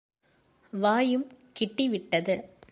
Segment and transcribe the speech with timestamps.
[0.73, 1.27] வாயும்
[1.53, 2.35] கிட்டி விட்டது.